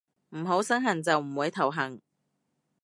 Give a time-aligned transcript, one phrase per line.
[0.29, 2.01] 唔好身痕就唔會頭痕